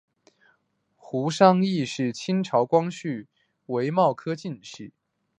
[0.95, 3.27] 胡商彝是清朝光绪
[3.67, 4.91] 癸卯科进士。